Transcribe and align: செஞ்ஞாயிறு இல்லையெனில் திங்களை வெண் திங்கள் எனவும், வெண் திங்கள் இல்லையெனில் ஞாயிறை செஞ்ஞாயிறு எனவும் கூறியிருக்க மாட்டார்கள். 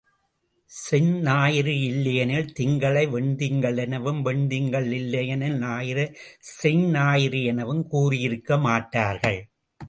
செஞ்ஞாயிறு 0.71 1.73
இல்லையெனில் 1.81 2.47
திங்களை 2.59 3.03
வெண் 3.09 3.35
திங்கள் 3.35 3.77
எனவும், 3.77 4.21
வெண் 4.21 4.47
திங்கள் 4.47 4.91
இல்லையெனில் 4.91 5.59
ஞாயிறை 5.59 6.07
செஞ்ஞாயிறு 6.61 7.43
எனவும் 7.43 7.87
கூறியிருக்க 7.87 8.57
மாட்டார்கள். 8.57 9.39